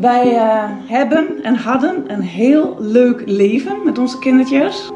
Wij 0.00 0.36
eh, 0.36 0.64
hebben 0.86 1.28
en 1.42 1.54
hadden 1.54 2.04
een 2.06 2.20
heel 2.22 2.76
leuk 2.78 3.22
leven 3.26 3.76
met 3.84 3.98
onze 3.98 4.18
kindertjes. 4.18 4.90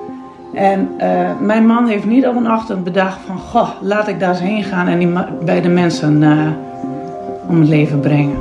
En 0.53 0.89
eh, 0.99 1.41
mijn 1.41 1.67
man 1.67 1.87
heeft 1.87 2.05
niet 2.05 2.27
op 2.27 2.37
een 2.37 2.51
ochtend 2.51 2.85
bedacht 2.85 3.19
van... 3.27 3.39
Goh, 3.39 3.71
laat 3.81 4.09
ik 4.09 4.21
daar 4.21 4.31
eens 4.31 4.41
heen 4.41 4.65
gaan 4.65 4.87
en 4.87 4.99
die 4.99 5.13
bij 5.45 5.61
de 5.61 5.69
mensen 5.69 6.23
uh, 6.23 6.49
om 7.49 7.61
het 7.61 7.69
leven 7.69 8.01
brengen. 8.01 8.37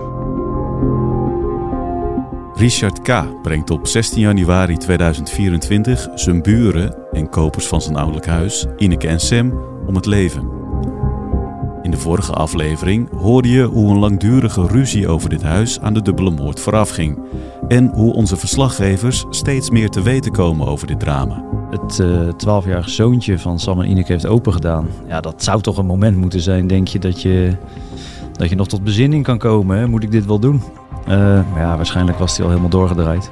Richard 2.54 3.02
K. 3.02 3.42
brengt 3.42 3.70
op 3.70 3.88
16 3.88 4.22
januari 4.22 4.78
2024 4.78 6.08
zijn 6.16 6.42
buren 6.42 6.96
en 7.12 7.30
kopers 7.30 7.68
van 7.68 7.82
zijn 7.82 7.96
ouderlijk 7.96 8.28
huis, 8.28 8.66
Ineke 8.78 9.08
en 9.08 9.20
Sam, 9.20 9.54
om 9.88 9.96
het 9.96 10.06
leven. 10.06 10.53
De 11.94 12.00
vorige 12.00 12.34
aflevering 12.34 13.10
hoorde 13.18 13.50
je 13.50 13.64
hoe 13.64 13.92
een 13.92 14.00
langdurige 14.00 14.68
ruzie 14.68 15.08
over 15.08 15.30
dit 15.30 15.42
huis 15.42 15.80
aan 15.80 15.94
de 15.94 16.02
dubbele 16.02 16.32
moord 16.32 16.60
voorafging. 16.60 17.20
En 17.68 17.92
hoe 17.94 18.14
onze 18.14 18.38
verslaggevers 18.38 19.26
steeds 19.30 19.70
meer 19.70 19.90
te 19.90 20.02
weten 20.02 20.32
komen 20.32 20.68
over 20.68 20.88
dit 20.88 21.00
drama. 21.00 21.44
Het 21.70 22.00
uh, 22.00 22.30
12-jarige 22.30 22.90
zoontje 22.90 23.40
van 23.40 23.60
Sam 23.60 23.82
en 23.82 23.90
Ineke 23.90 24.12
heeft 24.12 24.26
opengedaan. 24.26 24.88
Ja, 25.08 25.22
dat 25.22 25.44
zou 25.44 25.62
toch 25.62 25.78
een 25.78 25.86
moment 25.86 26.18
moeten 26.18 26.40
zijn, 26.40 26.68
denk 26.68 26.88
je, 26.88 27.00
dat 27.00 27.22
je, 27.22 27.56
dat 28.32 28.50
je 28.50 28.56
nog 28.56 28.68
tot 28.68 28.84
bezinning 28.84 29.24
kan 29.24 29.38
komen. 29.38 29.78
Hè? 29.78 29.88
Moet 29.88 30.04
ik 30.04 30.12
dit 30.12 30.26
wel 30.26 30.40
doen? 30.40 30.62
Uh, 31.08 31.16
maar 31.52 31.62
ja, 31.62 31.76
waarschijnlijk 31.76 32.18
was 32.18 32.36
hij 32.36 32.44
al 32.46 32.50
helemaal 32.50 32.72
doorgedraaid. 32.72 33.30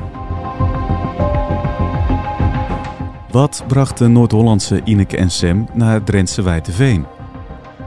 Wat 3.32 3.64
bracht 3.68 3.98
de 3.98 4.08
Noord-Hollandse 4.08 4.82
Ineke 4.84 5.18
en 5.18 5.32
Sam 5.32 5.68
naar 5.74 5.94
het 5.94 6.06
Drentse 6.06 6.42
Wijteveen? 6.42 7.06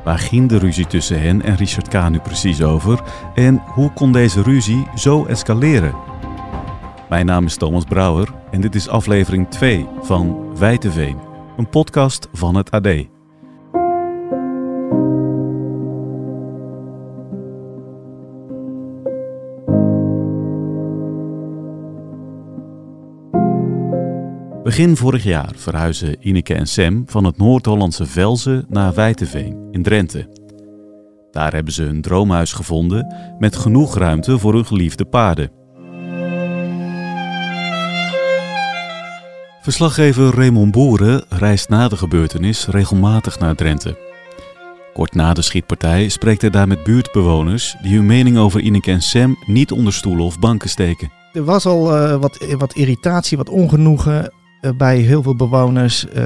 Waar 0.05 0.19
ging 0.19 0.49
de 0.49 0.59
ruzie 0.59 0.87
tussen 0.87 1.21
hen 1.21 1.43
en 1.43 1.57
Richard 1.57 1.89
K. 1.89 2.09
nu 2.09 2.19
precies 2.19 2.63
over? 2.63 3.03
En 3.35 3.63
hoe 3.67 3.93
kon 3.93 4.13
deze 4.13 4.43
ruzie 4.43 4.87
zo 4.95 5.25
escaleren? 5.25 5.95
Mijn 7.09 7.27
naam 7.27 7.45
is 7.45 7.57
Thomas 7.57 7.85
Brouwer 7.85 8.29
en 8.51 8.61
dit 8.61 8.75
is 8.75 8.89
aflevering 8.89 9.49
2 9.51 9.87
van 10.03 10.57
Wijteveen, 10.59 11.19
een 11.57 11.69
podcast 11.69 12.29
van 12.33 12.55
het 12.55 12.71
AD. 12.71 13.14
Begin 24.75 24.97
vorig 24.97 25.25
jaar 25.25 25.53
verhuizen 25.57 26.17
Ineke 26.21 26.55
en 26.55 26.67
Sam 26.67 27.03
van 27.07 27.25
het 27.25 27.39
Noord-Hollandse 27.39 28.07
Velzen 28.07 28.65
naar 28.69 28.95
Wijteveen 28.95 29.69
in 29.71 29.83
Drenthe. 29.83 30.29
Daar 31.31 31.53
hebben 31.53 31.73
ze 31.73 31.85
een 31.85 32.01
droomhuis 32.01 32.53
gevonden 32.53 33.15
met 33.39 33.57
genoeg 33.57 33.99
ruimte 33.99 34.39
voor 34.39 34.55
hun 34.55 34.67
geliefde 34.67 35.05
paarden. 35.05 35.51
Verslaggever 39.63 40.35
Raymond 40.35 40.73
Boeren 40.73 41.25
reist 41.29 41.69
na 41.69 41.89
de 41.89 41.97
gebeurtenis 41.97 42.67
regelmatig 42.67 43.39
naar 43.39 43.55
Drenthe. 43.55 43.99
Kort 44.93 45.15
na 45.15 45.33
de 45.33 45.43
schietpartij 45.43 46.09
spreekt 46.09 46.41
hij 46.41 46.51
daar 46.51 46.69
met 46.69 46.85
buurtbewoners 46.85 47.77
die 47.83 47.97
hun 47.97 48.07
mening 48.07 48.39
over 48.39 48.61
Ineke 48.61 48.91
en 48.91 49.03
Sam 49.03 49.37
niet 49.47 49.73
onder 49.73 49.93
stoelen 49.93 50.25
of 50.25 50.39
banken 50.39 50.69
steken. 50.69 51.13
Er 51.33 51.45
was 51.45 51.67
al 51.67 51.97
uh, 51.97 52.17
wat, 52.17 52.55
wat 52.59 52.75
irritatie, 52.75 53.37
wat 53.37 53.49
ongenoegen 53.49 54.33
bij 54.73 54.97
heel 54.97 55.23
veel 55.23 55.37
bewoners 55.37 56.07
uh, 56.17 56.23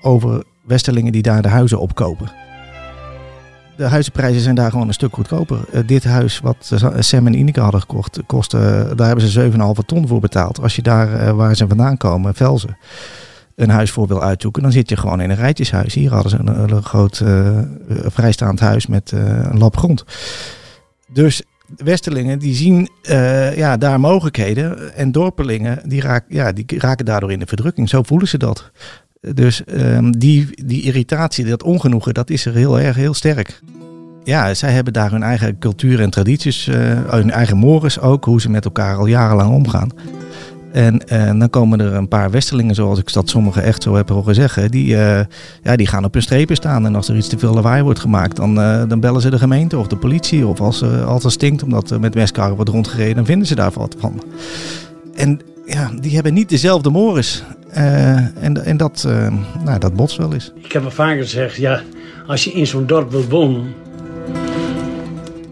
over 0.00 0.44
Westerlingen 0.64 1.12
die 1.12 1.22
daar 1.22 1.42
de 1.42 1.48
huizen 1.48 1.80
opkopen. 1.80 2.30
De 3.76 3.84
huizenprijzen 3.84 4.40
zijn 4.40 4.54
daar 4.54 4.70
gewoon 4.70 4.86
een 4.88 4.94
stuk 4.94 5.14
goedkoper. 5.14 5.58
Uh, 5.72 5.80
dit 5.86 6.04
huis 6.04 6.40
wat 6.40 6.72
Sam 6.98 7.26
en 7.26 7.34
Ineke 7.34 7.60
hadden 7.60 7.80
gekocht, 7.80 8.20
kostte, 8.26 8.92
daar 8.96 9.06
hebben 9.06 9.28
ze 9.28 9.50
7,5 9.80 9.86
ton 9.86 10.08
voor 10.08 10.20
betaald. 10.20 10.60
Als 10.62 10.76
je 10.76 10.82
daar 10.82 11.34
waar 11.34 11.56
ze 11.56 11.68
vandaan 11.68 11.96
komen, 11.96 12.34
Velzen, 12.34 12.76
een 13.54 13.70
huis 13.70 13.90
voor 13.90 14.06
wil 14.06 14.22
uitzoeken, 14.22 14.62
dan 14.62 14.72
zit 14.72 14.88
je 14.88 14.96
gewoon 14.96 15.20
in 15.20 15.30
een 15.30 15.36
rijtjeshuis. 15.36 15.94
Hier 15.94 16.12
hadden 16.12 16.30
ze 16.30 16.38
een, 16.38 16.72
een 16.72 16.82
groot 16.82 17.22
vrijstaand 17.88 18.60
huis 18.60 18.86
met 18.86 19.12
een 19.12 19.58
lap 19.58 19.76
grond. 19.76 20.04
Dus 21.12 21.42
Westerlingen 21.76 22.38
die 22.38 22.54
zien 22.54 22.88
uh, 23.10 23.56
ja, 23.56 23.76
daar 23.76 24.00
mogelijkheden. 24.00 24.94
En 24.94 25.12
dorpelingen 25.12 25.88
die, 25.88 26.00
raak, 26.00 26.24
ja, 26.28 26.52
die 26.52 26.64
raken 26.78 27.04
daardoor 27.04 27.32
in 27.32 27.38
de 27.38 27.46
verdrukking. 27.46 27.88
Zo 27.88 28.02
voelen 28.02 28.28
ze 28.28 28.38
dat. 28.38 28.70
Dus 29.20 29.62
um, 29.74 30.18
die, 30.18 30.64
die 30.66 30.82
irritatie, 30.82 31.44
dat 31.44 31.62
ongenoegen, 31.62 32.14
dat 32.14 32.30
is 32.30 32.46
er 32.46 32.54
heel 32.54 32.80
erg, 32.80 32.96
heel 32.96 33.14
sterk. 33.14 33.60
Ja, 34.24 34.54
zij 34.54 34.72
hebben 34.72 34.92
daar 34.92 35.10
hun 35.10 35.22
eigen 35.22 35.58
cultuur 35.58 36.00
en 36.00 36.10
tradities, 36.10 36.68
uh, 36.68 36.74
hun 37.06 37.30
eigen 37.30 37.56
mores 37.56 38.00
ook, 38.00 38.24
hoe 38.24 38.40
ze 38.40 38.50
met 38.50 38.64
elkaar 38.64 38.96
al 38.96 39.06
jarenlang 39.06 39.50
omgaan. 39.50 39.90
En, 40.72 41.08
en, 41.08 41.38
dan 41.38 41.50
komen 41.50 41.80
er 41.80 41.94
een 41.94 42.08
paar 42.08 42.30
Westerlingen, 42.30 42.74
zoals 42.74 42.98
ik 42.98 43.12
dat 43.12 43.28
sommigen 43.28 43.62
echt 43.62 43.82
zo 43.82 43.94
heb 43.94 44.08
horen 44.08 44.34
zeggen, 44.34 44.70
die, 44.70 44.86
uh, 44.86 45.20
ja, 45.62 45.76
die 45.76 45.86
gaan 45.86 46.04
op 46.04 46.12
hun 46.12 46.22
strepen 46.22 46.56
staan. 46.56 46.86
En 46.86 46.94
als 46.94 47.08
er 47.08 47.16
iets 47.16 47.28
te 47.28 47.38
veel 47.38 47.54
lawaai 47.54 47.82
wordt 47.82 47.98
gemaakt, 47.98 48.36
dan, 48.36 48.58
uh, 48.58 48.82
dan 48.88 49.00
bellen 49.00 49.20
ze 49.20 49.30
de 49.30 49.38
gemeente 49.38 49.78
of 49.78 49.86
de 49.86 49.96
politie. 49.96 50.46
Of 50.46 50.60
als, 50.60 50.82
uh, 50.82 51.14
het 51.14 51.32
stinkt 51.32 51.62
omdat 51.62 51.90
er 51.90 52.00
met 52.00 52.14
meskarren 52.14 52.54
wordt 52.54 52.70
rondgereden, 52.70 53.16
dan 53.16 53.26
vinden 53.26 53.46
ze 53.46 53.54
daar 53.54 53.72
wat 53.74 53.96
van. 53.98 54.22
En 55.14 55.40
ja, 55.66 55.90
die 56.00 56.14
hebben 56.14 56.34
niet 56.34 56.48
dezelfde 56.48 56.90
mores. 56.90 57.44
en, 57.70 58.64
en 58.64 58.76
dat, 58.76 59.08
nou, 59.64 59.78
dat 59.78 59.94
botst 59.94 60.16
wel 60.16 60.32
eens. 60.32 60.52
Ik 60.62 60.72
heb 60.72 60.84
al 60.84 60.90
vaker 60.90 61.22
gezegd, 61.22 61.56
ja, 61.56 61.82
als 62.26 62.44
je 62.44 62.52
in 62.52 62.66
zo'n 62.66 62.86
dorp 62.86 63.10
wilt 63.10 63.28
wonen, 63.28 63.74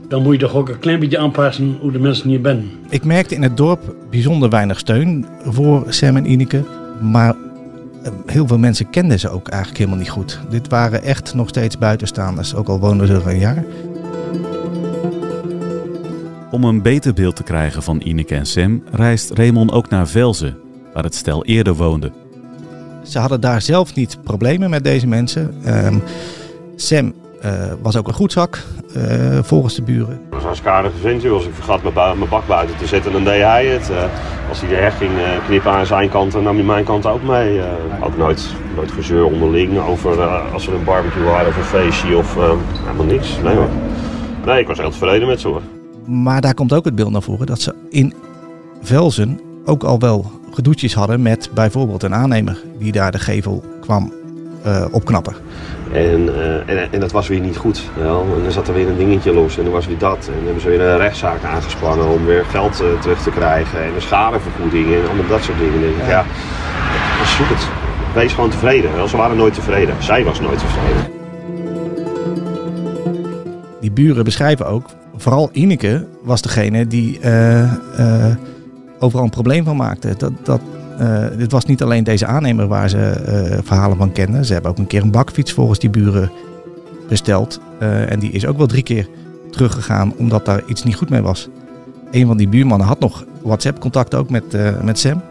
dan 0.08 0.22
moet 0.22 0.32
je 0.32 0.38
toch 0.38 0.54
ook 0.54 0.68
een 0.68 0.78
klein 0.78 1.00
beetje 1.00 1.18
aanpassen 1.18 1.76
hoe 1.80 1.92
de 1.92 1.98
mensen 1.98 2.28
hier 2.28 2.40
zijn. 2.42 2.70
Ik 2.88 3.04
merkte 3.04 3.34
in 3.34 3.42
het 3.42 3.56
dorp 3.56 3.94
bijzonder 4.10 4.50
weinig 4.50 4.78
steun 4.78 5.26
voor 5.44 5.84
Sam 5.88 6.16
en 6.16 6.30
Ineke. 6.30 6.64
Maar 7.00 7.34
heel 8.26 8.46
veel 8.46 8.58
mensen 8.58 8.90
kenden 8.90 9.20
ze 9.20 9.28
ook 9.28 9.48
eigenlijk 9.48 9.78
helemaal 9.78 10.00
niet 10.00 10.10
goed. 10.10 10.40
Dit 10.50 10.68
waren 10.68 11.02
echt 11.02 11.34
nog 11.34 11.48
steeds 11.48 11.78
buitenstaanders, 11.78 12.54
ook 12.54 12.68
al 12.68 12.80
woonden 12.80 13.06
ze 13.06 13.12
er 13.12 13.26
een 13.26 13.38
jaar. 13.38 13.64
Om 16.50 16.64
een 16.64 16.82
beter 16.82 17.14
beeld 17.14 17.36
te 17.36 17.42
krijgen 17.42 17.82
van 17.82 18.00
Ineke 18.00 18.34
en 18.34 18.46
Sam 18.46 18.82
reist 18.90 19.30
Raymond 19.30 19.72
ook 19.72 19.90
naar 19.90 20.08
Velzen, 20.08 20.56
waar 20.92 21.04
het 21.04 21.14
stel 21.14 21.44
eerder 21.44 21.74
woonde. 21.74 22.12
Ze 23.02 23.18
hadden 23.18 23.40
daar 23.40 23.62
zelf 23.62 23.94
niet 23.94 24.18
problemen 24.22 24.70
met 24.70 24.84
deze 24.84 25.06
mensen. 25.06 25.54
Um, 25.86 26.02
Sam 26.76 27.14
uh, 27.44 27.72
was 27.82 27.96
ook 27.96 28.08
een 28.08 28.14
goed 28.14 28.32
zak, 28.32 28.62
uh, 28.96 29.38
volgens 29.42 29.74
de 29.74 29.82
buren. 29.82 30.20
Dat 30.30 30.42
was 30.42 30.58
een 30.58 30.68
aardige 30.68 30.96
ventje. 30.96 31.30
Als 31.30 31.46
ik 31.46 31.54
vergat 31.54 31.82
mijn, 31.82 32.18
mijn 32.18 32.30
bak 32.30 32.46
buiten 32.46 32.76
te 32.76 32.86
zetten, 32.86 33.12
dan 33.12 33.24
deed 33.24 33.42
hij 33.42 33.66
het. 33.66 33.90
Uh, 33.90 33.96
als 34.48 34.60
hij 34.60 34.68
de 34.68 34.74
heg 34.74 34.96
ging 34.96 35.10
knippen 35.46 35.70
aan 35.70 35.86
zijn 35.86 36.08
kant, 36.08 36.32
dan 36.32 36.42
nam 36.42 36.56
hij 36.56 36.64
mijn 36.64 36.84
kant 36.84 37.06
ook 37.06 37.22
mee. 37.22 37.60
ook 38.02 38.16
nooit, 38.16 38.54
nooit 38.76 38.90
gezeur 38.90 39.24
onderling 39.24 39.78
over 39.78 40.22
als 40.52 40.66
er 40.66 40.74
een 40.74 40.84
barbecue 40.84 41.24
was 41.24 41.46
of 41.46 41.56
een 41.56 41.62
feestje 41.62 42.16
of 42.16 42.34
helemaal 42.84 43.06
niks. 43.06 43.38
Nee, 43.42 43.54
hoor. 43.54 43.68
nee, 44.44 44.60
ik 44.60 44.66
was 44.66 44.78
heel 44.78 44.90
tevreden 44.90 45.28
met 45.28 45.40
ze 45.40 45.48
hoor. 45.48 45.62
Maar 46.06 46.40
daar 46.40 46.54
komt 46.54 46.72
ook 46.72 46.84
het 46.84 46.94
beeld 46.94 47.10
naar 47.10 47.22
voren 47.22 47.46
dat 47.46 47.60
ze 47.60 47.74
in 47.90 48.14
Velzen 48.82 49.40
ook 49.64 49.84
al 49.84 49.98
wel 49.98 50.30
gedoetjes 50.52 50.94
hadden 50.94 51.22
met 51.22 51.50
bijvoorbeeld 51.54 52.02
een 52.02 52.14
aannemer 52.14 52.62
die 52.78 52.92
daar 52.92 53.12
de 53.12 53.18
gevel 53.18 53.64
kwam 53.80 54.12
opknappen. 54.90 55.34
En, 55.92 56.28
uh, 56.28 56.68
en, 56.68 56.92
en, 56.92 57.00
dat 57.00 57.12
was 57.12 57.28
weer 57.28 57.40
niet 57.40 57.56
goed. 57.56 57.82
Wel. 57.98 58.26
En 58.36 58.42
dan 58.42 58.52
zat 58.52 58.68
er 58.68 58.74
weer 58.74 58.88
een 58.88 58.96
dingetje 58.96 59.32
los 59.32 59.58
en 59.58 59.64
dan 59.64 59.72
was 59.72 59.86
weer 59.86 59.98
dat. 59.98 60.26
En 60.26 60.34
dan 60.34 60.44
hebben 60.44 60.62
ze 60.62 60.68
weer 60.68 60.80
een 60.80 60.96
rechtszaak 60.96 61.44
aangespannen 61.44 62.08
om 62.08 62.24
weer 62.24 62.44
geld 62.44 62.82
uh, 62.82 63.00
terug 63.00 63.22
te 63.22 63.30
krijgen. 63.30 63.84
En 63.84 63.94
een 63.94 64.02
schadevergoeding 64.02 64.94
en 64.94 65.06
allemaal 65.06 65.28
dat 65.28 65.42
soort 65.42 65.58
dingen. 65.58 65.72
Dan 65.72 65.82
denk 65.82 65.94
ik, 65.94 66.06
ja, 66.08 66.24
ja 67.18 67.24
zoek 67.36 67.48
het. 67.48 67.68
Wees 68.14 68.32
gewoon 68.32 68.50
tevreden. 68.50 68.94
Wel. 68.94 69.08
Ze 69.08 69.16
waren 69.16 69.36
nooit 69.36 69.54
tevreden. 69.54 69.94
Zij 69.98 70.24
was 70.24 70.40
nooit 70.40 70.58
tevreden. 70.58 71.14
Die 73.80 73.90
buren 73.90 74.24
beschrijven 74.24 74.66
ook, 74.66 74.86
vooral 75.16 75.48
Ineke 75.52 76.06
was 76.22 76.42
degene 76.42 76.86
die 76.86 77.20
uh, 77.20 78.34
overal 78.98 79.24
een 79.24 79.30
probleem 79.30 79.64
van 79.64 79.76
maakte. 79.76 80.14
Dat, 80.16 80.32
dat, 80.42 80.60
uh, 81.00 81.26
dit 81.36 81.52
was 81.52 81.64
niet 81.64 81.82
alleen 81.82 82.04
deze 82.04 82.26
aannemer 82.26 82.66
waar 82.66 82.88
ze 82.88 82.96
uh, 82.98 83.58
verhalen 83.62 83.96
van 83.96 84.12
kenden. 84.12 84.44
Ze 84.44 84.52
hebben 84.52 84.70
ook 84.70 84.78
een 84.78 84.86
keer 84.86 85.02
een 85.02 85.10
bakfiets 85.10 85.52
volgens 85.52 85.78
die 85.78 85.90
buren 85.90 86.30
besteld. 87.08 87.60
Uh, 87.82 88.12
en 88.12 88.18
die 88.18 88.30
is 88.30 88.46
ook 88.46 88.56
wel 88.56 88.66
drie 88.66 88.82
keer 88.82 89.08
teruggegaan 89.50 90.12
omdat 90.16 90.44
daar 90.44 90.62
iets 90.66 90.84
niet 90.84 90.96
goed 90.96 91.10
mee 91.10 91.22
was. 91.22 91.48
Een 92.10 92.26
van 92.26 92.36
die 92.36 92.48
buurmannen 92.48 92.86
had 92.86 93.00
nog 93.00 93.24
WhatsApp-contact 93.42 94.14
ook 94.14 94.30
met, 94.30 94.56
met 94.82 94.98
Sam. 94.98 95.22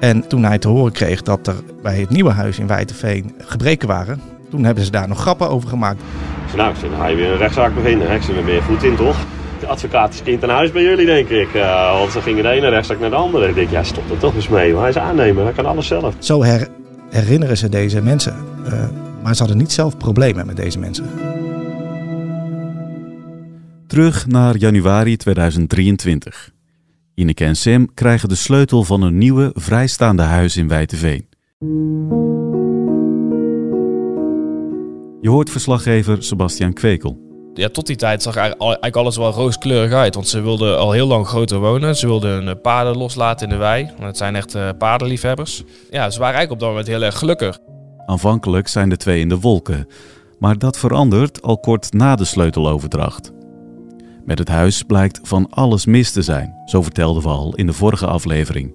En 0.00 0.28
toen 0.28 0.44
hij 0.44 0.58
te 0.58 0.68
horen 0.68 0.92
kreeg 0.92 1.22
dat 1.22 1.46
er 1.46 1.54
bij 1.82 2.00
het 2.00 2.10
nieuwe 2.10 2.30
huis 2.30 2.58
in 2.58 2.66
Wijtenveen 2.66 3.34
gebreken 3.38 3.88
waren, 3.88 4.20
toen 4.50 4.64
hebben 4.64 4.84
ze 4.84 4.90
daar 4.90 5.08
nog 5.08 5.20
grappen 5.20 5.50
over 5.50 5.68
gemaakt. 5.68 6.02
Nou, 6.56 6.74
ga 6.98 7.06
je 7.06 7.16
weer 7.16 7.30
een 7.30 7.38
rechtszaak 7.38 7.74
beginnen. 7.74 8.10
Ik 8.10 8.22
zit 8.22 8.36
er 8.36 8.44
weer 8.44 8.62
goed 8.62 8.82
in, 8.82 8.96
toch? 8.96 9.16
De 9.70 9.76
advocaat 9.76 10.14
is 10.14 10.22
kind 10.22 10.42
aan 10.42 10.50
huis 10.50 10.72
bij 10.72 10.82
jullie, 10.82 11.06
denk 11.06 11.28
ik. 11.28 11.54
Uh, 11.54 11.98
want 11.98 12.12
ze 12.12 12.20
gingen 12.20 12.42
de 12.42 12.48
ene 12.48 12.68
rechtszaak 12.68 13.00
naar 13.00 13.10
de 13.10 13.16
andere. 13.16 13.48
Ik 13.48 13.54
denk, 13.54 13.70
ja, 13.70 13.82
stop 13.82 14.10
er 14.10 14.18
toch 14.18 14.34
eens 14.34 14.48
mee. 14.48 14.72
Maar 14.72 14.80
hij 14.80 14.90
is 14.90 14.96
aannemer, 14.96 15.44
hij 15.44 15.52
kan 15.52 15.66
alles 15.66 15.86
zelf. 15.86 16.14
Zo 16.18 16.42
her 16.42 16.68
herinneren 17.10 17.56
ze 17.56 17.68
deze 17.68 18.02
mensen. 18.02 18.36
Uh, 18.66 18.84
maar 19.22 19.34
ze 19.34 19.38
hadden 19.38 19.58
niet 19.58 19.72
zelf 19.72 19.96
problemen 19.96 20.46
met 20.46 20.56
deze 20.56 20.78
mensen. 20.78 21.10
Terug 23.86 24.26
naar 24.26 24.56
januari 24.56 25.16
2023. 25.16 26.50
Ineke 27.14 27.44
en 27.44 27.56
Sam 27.56 27.94
krijgen 27.94 28.28
de 28.28 28.34
sleutel 28.34 28.84
van 28.84 29.02
een 29.02 29.18
nieuwe, 29.18 29.50
vrijstaande 29.54 30.22
huis 30.22 30.56
in 30.56 30.68
Wijteveen. 30.68 31.28
Je 35.20 35.28
hoort 35.30 35.50
verslaggever 35.50 36.22
Sebastian 36.22 36.72
Kwekel. 36.72 37.29
Ja, 37.54 37.68
tot 37.68 37.86
die 37.86 37.96
tijd 37.96 38.22
zag 38.22 38.36
eigenlijk 38.36 38.96
alles 38.96 39.16
wel 39.16 39.32
rooskleurig 39.32 39.92
uit. 39.92 40.14
Want 40.14 40.28
ze 40.28 40.40
wilden 40.40 40.78
al 40.78 40.92
heel 40.92 41.06
lang 41.06 41.26
groter 41.26 41.58
wonen. 41.58 41.96
Ze 41.96 42.06
wilden 42.06 42.30
hun 42.30 42.48
eh, 42.48 42.54
paarden 42.62 42.96
loslaten 42.96 43.46
in 43.46 43.52
de 43.52 43.58
wei. 43.58 43.90
Het 44.00 44.16
zijn 44.16 44.36
echt 44.36 44.54
uh, 44.54 44.68
paardenliefhebbers. 44.78 45.62
Ja, 45.90 46.10
ze 46.10 46.18
waren 46.18 46.34
eigenlijk 46.34 46.50
op 46.50 46.58
dat 46.58 46.68
moment 46.68 46.86
heel 46.86 47.02
erg 47.02 47.18
gelukkig. 47.18 47.58
Aanvankelijk 48.06 48.68
zijn 48.68 48.88
de 48.88 48.96
twee 48.96 49.20
in 49.20 49.28
de 49.28 49.40
wolken. 49.40 49.88
Maar 50.38 50.58
dat 50.58 50.78
verandert 50.78 51.42
al 51.42 51.58
kort 51.58 51.92
na 51.92 52.16
de 52.16 52.24
sleuteloverdracht. 52.24 53.32
Met 54.24 54.38
het 54.38 54.48
huis 54.48 54.82
blijkt 54.82 55.20
van 55.22 55.50
alles 55.50 55.86
mis 55.86 56.12
te 56.12 56.22
zijn, 56.22 56.54
zo 56.64 56.82
vertelden 56.82 57.22
we 57.22 57.28
al 57.28 57.54
in 57.54 57.66
de 57.66 57.72
vorige 57.72 58.06
aflevering. 58.06 58.74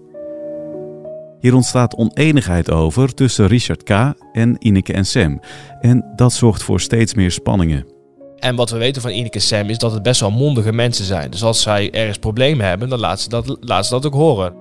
Hier 1.39 1.55
ontstaat 1.55 1.95
oneenigheid 1.95 2.71
over 2.71 3.13
tussen 3.13 3.47
Richard 3.47 3.83
K. 3.83 3.89
en 4.33 4.55
Ineke 4.59 4.93
en 4.93 5.05
Sam. 5.05 5.39
En 5.79 6.11
dat 6.15 6.33
zorgt 6.33 6.63
voor 6.63 6.79
steeds 6.79 7.13
meer 7.13 7.31
spanningen. 7.31 7.94
En 8.39 8.55
wat 8.55 8.69
we 8.69 8.77
weten 8.77 9.01
van 9.01 9.11
Ineke 9.11 9.39
Sam 9.39 9.69
is 9.69 9.77
dat 9.77 9.91
het 9.91 10.03
best 10.03 10.19
wel 10.19 10.31
mondige 10.31 10.73
mensen 10.73 11.05
zijn. 11.05 11.31
Dus 11.31 11.43
als 11.43 11.61
zij 11.61 11.91
ergens 11.91 12.17
problemen 12.17 12.65
hebben, 12.65 12.89
dan 12.89 12.99
laten 12.99 13.23
ze 13.23 13.29
dat, 13.59 13.85
ze 13.85 13.91
dat 13.91 14.05
ook 14.05 14.13
horen. 14.13 14.53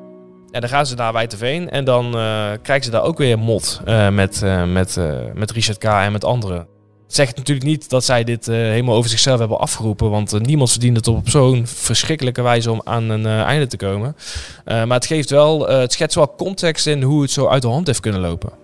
En 0.51 0.61
dan 0.61 0.71
gaan 0.71 0.87
ze 0.87 0.95
naar 0.95 1.13
Wijteveen 1.13 1.71
en 1.71 1.85
dan 1.85 2.07
uh, 2.07 2.51
krijgen 2.63 2.85
ze 2.85 2.91
daar 2.91 3.03
ook 3.03 3.19
weer 3.19 3.39
mot 3.39 3.81
uh, 3.87 4.09
met, 4.09 4.41
uh, 4.45 4.65
met, 4.65 4.99
met 5.35 5.51
Richard 5.51 5.79
K. 5.79 5.85
en 5.85 6.13
met 6.13 6.25
anderen. 6.25 6.67
Het 7.05 7.15
zegt 7.15 7.37
natuurlijk 7.37 7.67
niet 7.67 7.91
dat 7.91 8.05
zij 8.05 8.25
dit 8.25 8.47
helemaal 8.47 8.95
over 8.95 9.11
zichzelf 9.11 9.39
hebben 9.39 9.59
afgeroepen, 9.59 10.11
want 10.11 10.41
niemand 10.41 10.71
verdient 10.71 10.97
het 10.97 11.09
op 11.09 11.29
zo'n 11.29 11.67
verschrikkelijke 11.67 12.43
wijze 12.43 12.71
om 12.71 12.81
aan 12.85 13.11
een 13.11 13.27
einde 13.27 13.67
te 13.67 13.77
komen. 13.77 14.17
maar 14.65 14.89
het, 14.89 15.07
geeft 15.07 15.31
wel, 15.31 15.69
het 15.69 15.93
schetst 15.93 16.17
wel 16.17 16.35
context 16.37 16.87
in 16.87 17.03
hoe 17.03 17.23
het 17.23 17.31
zo 17.31 17.47
uit 17.47 17.63
de 17.63 17.69
hand 17.69 17.87
heeft 17.87 18.01
kunnen 18.01 18.21
lopen. 18.21 18.64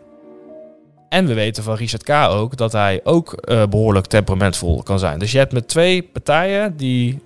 En 1.11 1.27
we 1.27 1.35
weten 1.35 1.63
van 1.63 1.75
Richard 1.75 2.03
K. 2.03 2.11
ook 2.11 2.57
dat 2.57 2.73
hij 2.73 3.01
ook 3.05 3.43
uh, 3.45 3.67
behoorlijk 3.67 4.07
temperamentvol 4.07 4.83
kan 4.83 4.99
zijn. 4.99 5.19
Dus 5.19 5.33
je 5.33 5.39
hebt 5.39 5.53
met 5.53 5.69
twee 5.69 6.03
partijen 6.03 6.77
die 6.77 7.19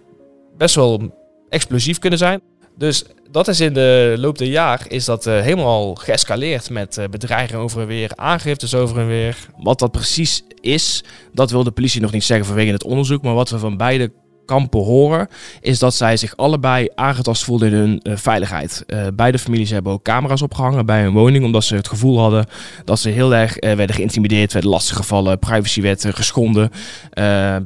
best 0.57 0.75
wel 0.75 1.15
explosief 1.49 1.99
kunnen 1.99 2.19
zijn. 2.19 2.41
Dus 2.77 3.05
dat 3.31 3.49
is 3.49 3.61
in 3.61 3.73
de 3.73 4.15
loop 4.19 4.39
der 4.39 4.49
jaar 4.49 4.85
is 4.89 5.05
dat 5.05 5.27
uh, 5.27 5.41
helemaal 5.41 5.95
geëscaleerd 5.95 6.71
met 6.71 6.97
uh, 6.97 7.05
bedreigingen 7.11 7.63
over 7.63 7.81
en 7.81 7.87
weer, 7.87 8.11
aangiftes 8.15 8.75
over 8.75 8.99
en 8.99 9.07
weer. 9.07 9.37
Wat 9.57 9.79
dat 9.79 9.91
precies 9.91 10.43
is, 10.61 11.05
dat 11.33 11.51
wil 11.51 11.65
de 11.65 11.71
politie 11.71 12.01
nog 12.01 12.13
niet 12.13 12.25
zeggen 12.25 12.47
vanwege 12.47 12.73
het 12.73 12.85
onderzoek. 12.85 13.23
Maar 13.23 13.35
wat 13.35 13.51
we 13.51 13.59
van 13.59 13.77
beide 13.77 14.13
kampen 14.44 14.81
horen, 14.81 15.29
is 15.61 15.79
dat 15.79 15.94
zij 15.94 16.17
zich 16.17 16.37
allebei 16.37 16.88
aangetast 16.94 17.44
voelden 17.44 17.69
in 17.69 17.75
hun 17.75 18.00
uh, 18.02 18.17
veiligheid. 18.17 18.85
Uh, 18.87 19.06
beide 19.14 19.38
families 19.38 19.70
hebben 19.70 19.93
ook 19.93 20.02
camera's 20.02 20.43
opgehangen 20.43 20.87
bij 20.87 21.02
hun 21.02 21.12
woning, 21.12 21.44
omdat 21.44 21.64
ze 21.64 21.75
het 21.75 21.88
gevoel 21.88 22.19
hadden 22.19 22.46
dat 22.85 22.99
ze 22.99 23.08
heel 23.08 23.35
erg 23.35 23.61
uh, 23.61 23.73
werden 23.73 23.96
geïntimideerd, 23.96 24.52
werden 24.52 24.70
lastiggevallen, 24.70 25.38
privacy 25.38 25.81
werd 25.81 26.06
geschonden. 26.08 26.70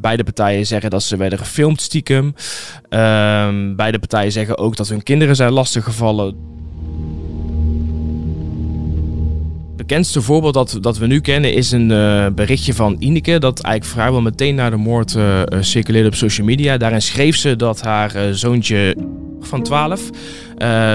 beide 0.00 0.24
partijen 0.24 0.66
zeggen 0.66 0.90
dat 0.90 1.02
ze 1.02 1.16
werden 1.16 1.38
gefilmd 1.38 1.80
stiekem. 1.80 2.34
Ehm, 2.88 3.74
beide 3.76 3.98
partijen 3.98 4.32
zeggen 4.32 4.58
ook 4.58 4.76
dat 4.76 4.88
hun 4.88 5.02
kinderen 5.02 5.36
zijn 5.36 5.52
lastiggevallen. 5.52 6.56
Bekendste 9.78 10.22
voorbeeld 10.22 10.54
dat, 10.54 10.78
dat 10.80 10.98
we 10.98 11.06
nu 11.06 11.20
kennen 11.20 11.52
is 11.52 11.70
een 11.70 11.90
uh, 11.90 12.26
berichtje 12.34 12.74
van 12.74 12.96
Ineke. 12.98 13.38
Dat 13.38 13.60
eigenlijk 13.60 13.94
vrijwel 13.94 14.20
meteen 14.20 14.54
na 14.54 14.70
de 14.70 14.76
moord 14.76 15.14
uh, 15.14 15.42
circuleerde 15.60 16.08
op 16.08 16.14
social 16.14 16.46
media. 16.46 16.76
Daarin 16.76 17.02
schreef 17.02 17.36
ze 17.36 17.56
dat 17.56 17.80
haar 17.80 18.34
zoontje 18.34 18.96
van 19.40 19.62
12 19.62 20.10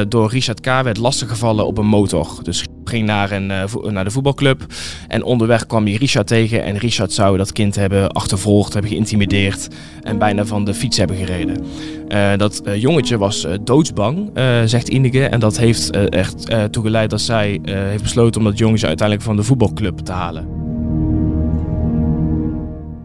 door 0.07 0.29
Richard 0.29 0.59
K. 0.59 0.65
werd 0.65 0.97
lastiggevallen 0.97 1.65
op 1.65 1.77
een 1.77 1.87
motor. 1.87 2.39
Dus 2.41 2.65
ging 2.93 3.05
naar, 3.05 3.31
een, 3.31 3.45
naar 3.93 4.03
de 4.03 4.11
voetbalclub. 4.11 4.65
En 5.07 5.23
onderweg 5.23 5.65
kwam 5.65 5.85
hij 5.85 5.93
Richard 5.93 6.27
tegen. 6.27 6.63
En 6.63 6.77
Richard 6.77 7.11
zou 7.11 7.37
dat 7.37 7.51
kind 7.51 7.75
hebben 7.75 8.11
achtervolgd, 8.11 8.73
hebben 8.73 8.91
geïntimideerd. 8.91 9.67
En 10.01 10.17
bijna 10.17 10.45
van 10.45 10.65
de 10.65 10.73
fiets 10.73 10.97
hebben 10.97 11.15
gereden. 11.17 11.63
Uh, 12.09 12.31
dat 12.37 12.61
uh, 12.65 12.81
jongetje 12.81 13.17
was 13.17 13.47
doodsbang, 13.63 14.31
zegt 14.65 14.87
Ineke. 14.87 15.25
En 15.25 15.39
dat 15.39 15.57
heeft 15.57 15.89
echt 16.09 16.55
toegeleid 16.71 17.09
dat 17.09 17.21
zij 17.21 17.59
heeft 17.63 18.03
besloten 18.03 18.41
om 18.41 18.47
dat 18.47 18.57
jongetje 18.57 18.87
uiteindelijk 18.87 19.27
van 19.27 19.35
de 19.35 19.43
voetbalclub 19.43 19.97
te 19.97 20.11
halen. 20.11 20.47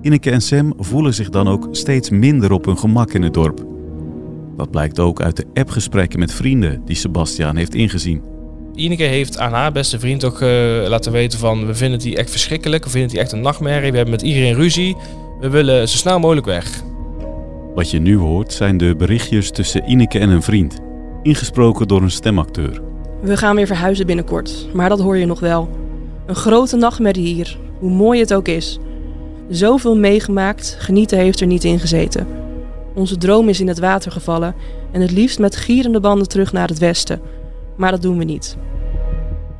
Ineke 0.02 0.30
en 0.30 0.40
Sam 0.40 0.72
voelen 0.76 1.14
zich 1.14 1.30
dan 1.30 1.48
ook 1.48 1.68
steeds 1.70 2.10
minder 2.10 2.52
op 2.52 2.64
hun 2.64 2.78
gemak 2.78 3.12
in 3.12 3.22
het 3.22 3.34
dorp. 3.34 3.66
Dat 4.56 4.70
blijkt 4.70 4.98
ook 4.98 5.22
uit 5.22 5.36
de 5.36 5.46
appgesprekken 5.54 6.18
met 6.18 6.32
vrienden 6.32 6.82
die 6.84 6.96
Sebastiaan 6.96 7.56
heeft 7.56 7.74
ingezien. 7.74 8.22
Ineke 8.78 9.02
heeft 9.02 9.38
aan 9.38 9.52
haar 9.52 9.72
beste 9.72 9.98
vriend 9.98 10.24
ook 10.24 10.40
laten 10.88 11.12
weten 11.12 11.38
van... 11.38 11.66
we 11.66 11.74
vinden 11.74 11.98
die 11.98 12.16
echt 12.16 12.30
verschrikkelijk, 12.30 12.84
we 12.84 12.90
vinden 12.90 13.10
die 13.10 13.18
echt 13.18 13.32
een 13.32 13.40
nachtmerrie. 13.40 13.90
We 13.90 13.96
hebben 13.96 14.14
met 14.14 14.22
iedereen 14.22 14.54
ruzie. 14.54 14.96
We 15.40 15.50
willen 15.50 15.88
zo 15.88 15.96
snel 15.96 16.18
mogelijk 16.18 16.46
weg. 16.46 16.82
Wat 17.74 17.90
je 17.90 17.98
nu 17.98 18.16
hoort 18.16 18.52
zijn 18.52 18.76
de 18.76 18.94
berichtjes 18.96 19.50
tussen 19.50 19.90
Ineke 19.90 20.18
en 20.18 20.30
een 20.30 20.42
vriend, 20.42 20.78
ingesproken 21.22 21.88
door 21.88 22.02
een 22.02 22.10
stemacteur. 22.10 22.82
We 23.20 23.36
gaan 23.36 23.56
weer 23.56 23.66
verhuizen 23.66 24.06
binnenkort, 24.06 24.66
maar 24.72 24.88
dat 24.88 25.00
hoor 25.00 25.16
je 25.16 25.26
nog 25.26 25.40
wel. 25.40 25.68
Een 26.26 26.34
grote 26.34 26.76
nachtmerrie 26.76 27.34
hier, 27.34 27.58
hoe 27.78 27.90
mooi 27.90 28.20
het 28.20 28.34
ook 28.34 28.48
is. 28.48 28.78
Zoveel 29.48 29.96
meegemaakt, 29.96 30.76
genieten 30.78 31.18
heeft 31.18 31.40
er 31.40 31.46
niet 31.46 31.64
in 31.64 31.80
gezeten. 31.80 32.26
Onze 32.94 33.16
droom 33.16 33.48
is 33.48 33.60
in 33.60 33.68
het 33.68 33.78
water 33.78 34.12
gevallen 34.12 34.54
en 34.92 35.00
het 35.00 35.10
liefst 35.10 35.38
met 35.38 35.56
gierende 35.56 36.00
banden 36.00 36.28
terug 36.28 36.52
naar 36.52 36.68
het 36.68 36.78
westen. 36.78 37.20
Maar 37.78 37.90
dat 37.90 38.02
doen 38.02 38.18
we 38.18 38.24
niet. 38.24 38.56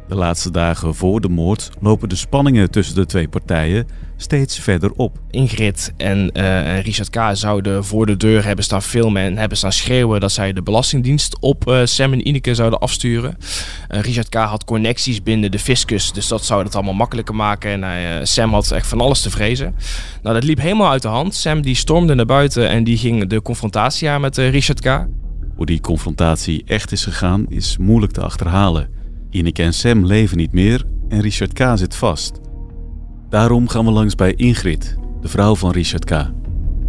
De 0.09 0.15
laatste 0.15 0.51
dagen 0.51 0.95
voor 0.95 1.21
de 1.21 1.29
moord 1.29 1.71
lopen 1.81 2.09
de 2.09 2.17
spanningen 2.17 2.71
tussen 2.71 2.95
de 2.95 3.07
twee 3.07 3.29
partijen 3.29 3.87
steeds 4.17 4.59
verder 4.59 4.93
op. 4.93 5.19
Ingrid 5.31 5.93
en 5.97 6.31
uh, 6.33 6.81
Richard 6.81 7.11
K. 7.11 7.21
zouden 7.33 7.85
voor 7.85 8.07
de 8.07 8.17
deur 8.17 8.45
hebben 8.45 8.65
staan 8.65 8.83
filmen 8.83 9.23
en 9.23 9.37
hebben 9.37 9.57
staan 9.57 9.73
schreeuwen 9.73 10.21
dat 10.21 10.33
zij 10.33 10.53
de 10.53 10.63
Belastingdienst 10.63 11.41
op 11.41 11.69
uh, 11.69 11.81
Sam 11.85 12.13
en 12.13 12.29
Ineke 12.29 12.55
zouden 12.55 12.79
afsturen. 12.79 13.37
Uh, 13.91 14.01
Richard 14.01 14.29
K. 14.29 14.35
had 14.35 14.65
connecties 14.65 15.23
binnen 15.23 15.51
de 15.51 15.59
fiscus, 15.59 16.13
dus 16.13 16.29
dat 16.29 16.45
zou 16.45 16.65
het 16.65 16.75
allemaal 16.75 16.95
makkelijker 16.95 17.35
maken. 17.35 17.85
En 17.85 18.27
Sam 18.27 18.53
had 18.53 18.71
echt 18.71 18.87
van 18.87 19.01
alles 19.01 19.21
te 19.21 19.31
vrezen. 19.31 19.75
Nou, 20.23 20.35
dat 20.35 20.45
liep 20.45 20.61
helemaal 20.61 20.91
uit 20.91 21.03
de 21.03 21.09
hand. 21.09 21.35
Sam 21.35 21.63
die 21.63 21.75
stormde 21.75 22.15
naar 22.15 22.27
buiten 22.27 22.69
en 22.69 22.85
die 22.85 22.99
ging 22.99 23.27
de 23.27 23.43
confrontatie 23.43 24.09
aan 24.09 24.21
met 24.21 24.37
Richard 24.37 24.81
K. 24.81 25.07
Hoe 25.59 25.67
die 25.67 25.81
confrontatie 25.81 26.63
echt 26.67 26.93
is 26.93 27.05
gegaan 27.05 27.47
is 27.49 27.77
moeilijk 27.79 28.13
te 28.13 28.21
achterhalen. 28.21 28.89
Ineke 29.31 29.63
en 29.63 29.73
Sam 29.73 30.07
leven 30.07 30.37
niet 30.37 30.53
meer 30.53 30.85
en 31.09 31.21
Richard 31.21 31.53
K. 31.53 31.63
zit 31.75 31.95
vast. 31.95 32.41
Daarom 33.29 33.69
gaan 33.69 33.85
we 33.85 33.91
langs 33.91 34.15
bij 34.15 34.35
Ingrid, 34.35 34.97
de 35.21 35.29
vrouw 35.29 35.55
van 35.55 35.71
Richard 35.71 36.05
K. 36.05 36.31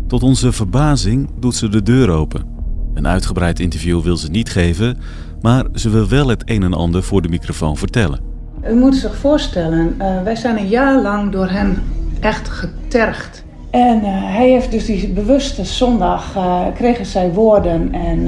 Tot 0.08 0.24
onze 0.24 0.52
verbazing 0.52 1.30
doet 1.40 1.56
ze 1.56 1.70
de 1.70 1.82
deur 1.82 2.10
open. 2.10 2.46
Een 2.94 3.08
uitgebreid 3.08 3.60
interview 3.60 4.02
wil 4.02 4.18
ze 4.18 4.30
niet 4.30 4.50
geven, 4.50 4.98
maar 5.42 5.66
ze 5.74 5.90
wil 5.90 6.08
wel 6.08 6.28
het 6.28 6.50
een 6.50 6.64
en 6.64 6.74
ander 6.74 7.04
voor 7.04 7.22
de 7.22 7.30
microfoon 7.30 7.78
vertellen. 7.78 8.20
U 8.68 8.76
moet 8.76 8.96
zich 8.96 9.16
voorstellen, 9.16 9.96
uh, 9.98 10.24
wij 10.24 10.36
zijn 10.36 10.58
een 10.58 10.68
jaar 10.68 11.02
lang 11.02 11.32
door 11.32 11.50
hem 11.50 11.78
echt 12.20 12.50
getergd. 12.50 13.44
En 13.70 13.98
uh, 13.98 14.08
hij 14.10 14.50
heeft 14.50 14.72
dus 14.72 14.86
die 14.86 15.08
bewuste 15.08 15.66
zondag, 15.66 16.36
uh, 16.36 16.62
kregen 16.76 17.06
zij 17.06 17.32
woorden 17.32 17.94
en 17.94 18.26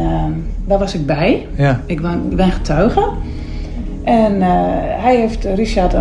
daar 0.65 0.79
was 0.79 0.93
ik 0.93 1.05
bij. 1.05 1.47
Ja. 1.57 1.81
Ik, 1.85 2.01
ben, 2.01 2.27
ik 2.29 2.35
ben 2.35 2.51
getuige. 2.51 3.09
En 4.03 4.41
hij 5.01 5.15
heeft 5.15 5.43
Richard 5.43 5.93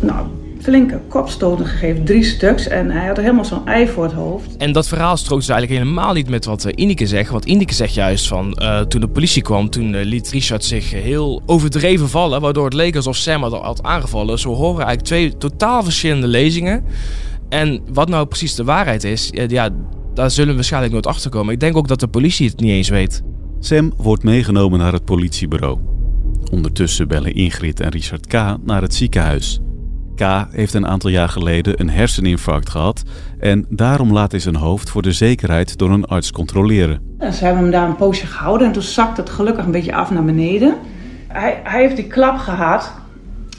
nou, 0.00 0.26
flinke 0.62 1.00
kopstoten 1.08 1.66
gegeven, 1.66 2.04
drie 2.04 2.24
stuks. 2.24 2.68
En 2.68 2.90
hij 2.90 3.06
had 3.06 3.16
er 3.16 3.22
helemaal 3.22 3.44
zo'n 3.44 3.66
ei 3.66 3.88
voor 3.88 4.04
het 4.04 4.12
hoofd. 4.12 4.56
En 4.56 4.72
dat 4.72 4.88
verhaal 4.88 5.16
strookt 5.16 5.46
dus 5.46 5.54
eigenlijk 5.54 5.82
helemaal 5.82 6.12
niet 6.12 6.28
met 6.28 6.44
wat 6.44 6.64
uh, 6.64 6.72
Ineke 6.74 7.06
zegt. 7.06 7.30
Want 7.30 7.44
Ineke 7.44 7.74
zegt 7.74 7.94
juist 7.94 8.28
van, 8.28 8.58
uh, 8.62 8.80
toen 8.80 9.00
de 9.00 9.08
politie 9.08 9.42
kwam, 9.42 9.70
toen 9.70 9.94
uh, 9.94 10.04
liet 10.04 10.30
Richard 10.30 10.64
zich 10.64 10.90
heel 10.92 11.42
overdreven 11.46 12.08
vallen. 12.08 12.40
Waardoor 12.40 12.64
het 12.64 12.74
leek 12.74 12.96
alsof 12.96 13.16
Sam 13.16 13.42
had, 13.42 13.52
had 13.52 13.82
aangevallen. 13.82 14.38
Zo 14.38 14.54
horen 14.54 14.84
eigenlijk 14.86 15.06
twee 15.06 15.36
totaal 15.36 15.82
verschillende 15.82 16.26
lezingen. 16.26 16.84
En 17.48 17.80
wat 17.92 18.08
nou 18.08 18.26
precies 18.26 18.54
de 18.54 18.64
waarheid 18.64 19.04
is, 19.04 19.30
ja, 19.32 19.68
daar 20.14 20.30
zullen 20.30 20.48
we 20.48 20.54
waarschijnlijk 20.54 20.92
nooit 20.92 21.06
achter 21.06 21.30
komen. 21.30 21.52
Ik 21.54 21.60
denk 21.60 21.76
ook 21.76 21.88
dat 21.88 22.00
de 22.00 22.08
politie 22.08 22.48
het 22.48 22.60
niet 22.60 22.70
eens 22.70 22.88
weet. 22.88 23.22
Sam 23.60 23.92
wordt 23.96 24.22
meegenomen 24.22 24.78
naar 24.78 24.92
het 24.92 25.04
politiebureau. 25.04 25.78
Ondertussen 26.50 27.08
bellen 27.08 27.34
Ingrid 27.34 27.80
en 27.80 27.88
Richard 27.88 28.26
K. 28.26 28.32
naar 28.64 28.82
het 28.82 28.94
ziekenhuis. 28.94 29.60
K. 30.14 30.46
heeft 30.50 30.74
een 30.74 30.86
aantal 30.86 31.10
jaar 31.10 31.28
geleden 31.28 31.80
een 31.80 31.90
herseninfarct 31.90 32.70
gehad 32.70 33.02
en 33.38 33.66
daarom 33.68 34.12
laat 34.12 34.30
hij 34.30 34.40
zijn 34.40 34.56
hoofd 34.56 34.90
voor 34.90 35.02
de 35.02 35.12
zekerheid 35.12 35.78
door 35.78 35.90
een 35.90 36.04
arts 36.04 36.32
controleren. 36.32 37.00
ze 37.18 37.44
hebben 37.44 37.62
hem 37.62 37.70
daar 37.70 37.88
een 37.88 37.96
poosje 37.96 38.26
gehouden 38.26 38.66
en 38.66 38.72
toen 38.72 38.82
zakt 38.82 39.16
het 39.16 39.30
gelukkig 39.30 39.64
een 39.64 39.70
beetje 39.70 39.94
af 39.94 40.10
naar 40.10 40.24
beneden. 40.24 40.76
Hij, 41.28 41.60
hij 41.64 41.80
heeft 41.80 41.96
die 41.96 42.06
klap 42.06 42.36
gehad 42.38 42.92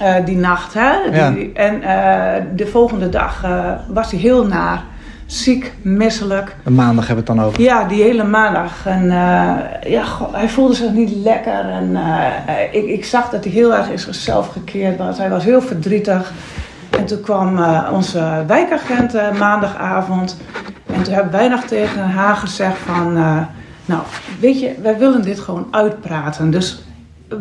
uh, 0.02 0.16
die 0.26 0.38
nacht. 0.38 0.74
Hè? 0.74 1.32
Die, 1.34 1.54
En 1.54 1.76
uh, 1.76 2.46
de 2.56 2.68
volgende 2.68 3.10
dag 3.10 3.44
uh, 3.46 3.72
was 3.88 4.12
hij 4.12 4.20
heel 4.20 4.46
naar. 4.46 4.84
ziek, 5.26 5.74
misselijk. 5.82 6.56
Een 6.64 6.76
maandag 6.76 7.08
hebben 7.08 7.26
we 7.26 7.32
het 7.32 7.40
dan 7.40 7.48
over. 7.48 7.62
Ja, 7.62 7.84
die 7.84 8.04
hele 8.04 8.24
maandag. 8.24 8.86
En 8.86 9.06
ja, 9.88 10.06
hij 10.32 10.50
voelde 10.50 10.74
zich 10.74 10.92
niet 10.92 11.16
lekker. 11.16 11.70
En 11.70 11.98
ik, 12.72 12.86
ik, 12.86 13.06
zag 13.06 13.30
dat 13.30 13.44
hij 13.44 13.54
heel 13.54 13.76
erg 13.76 13.90
in 13.90 14.00
zichzelf 14.00 14.48
gekeerd 14.48 14.98
was. 14.98 15.18
Hij 15.18 15.30
was 15.30 15.44
heel 15.44 15.62
verdrietig. 15.62 16.32
En 16.90 17.06
toen 17.06 17.22
kwam 17.22 17.64
onze 17.92 18.44
wijkagent 18.48 19.38
maandagavond. 19.38 20.38
En 20.86 21.04
toen 21.04 21.14
hebben 21.14 21.32
wij 21.32 21.48
nog 21.48 21.64
tegen 21.64 22.02
haar 22.02 22.36
gezegd 22.36 22.78
van... 22.78 23.14
nou, 23.86 24.02
weet 24.40 24.60
je, 24.60 24.76
wij 24.82 24.98
willen 24.98 25.22
dit 25.22 25.40
gewoon 25.40 25.68
uitpraten. 25.72 26.52
Dus 26.52 26.84